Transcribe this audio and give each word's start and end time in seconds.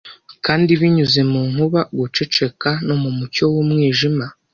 Kandi 0.45 0.71
binyuze 0.81 1.21
mu 1.31 1.41
nkuba 1.49 1.79
guceceka, 1.97 2.69
no 2.87 2.95
mu 3.01 3.09
mucyo 3.17 3.43
w'umwijima." 3.53 4.25